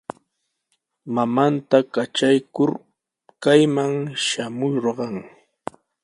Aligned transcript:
Mamanta 1.15 1.77
katraykur 1.93 2.71
kayman 3.43 3.93
shamurqan. 4.25 5.15